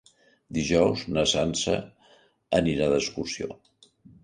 [0.57, 1.77] Dijous na Sança
[2.63, 3.53] anirà d'excursió.